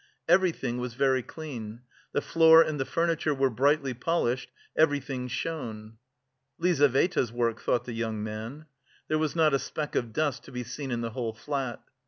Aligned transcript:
Everything 0.27 0.79
was 0.79 0.95
very 0.95 1.21
clean; 1.21 1.81
the 2.11 2.21
floor 2.23 2.63
and 2.63 2.79
the 2.79 2.85
furniture 2.85 3.35
were 3.35 3.51
brightly 3.51 3.93
polished; 3.93 4.49
everything 4.75 5.27
shone. 5.27 5.97
"Lizaveta's 6.57 7.31
work," 7.31 7.61
thought 7.61 7.85
the 7.85 7.93
young 7.93 8.23
man. 8.23 8.65
There 9.09 9.19
was 9.19 9.35
not 9.35 9.53
a 9.53 9.59
speck 9.59 9.93
of 9.93 10.11
dust 10.11 10.43
to 10.45 10.51
be 10.51 10.63
seen 10.63 10.89
in 10.89 11.01
the 11.01 11.11
whole 11.11 11.33
flat. 11.33 11.83